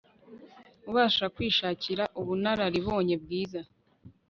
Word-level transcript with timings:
ubasha 0.89 1.25
kwishakira 1.35 2.03
ubunararibonye 2.19 3.15
bwiza 3.23 3.61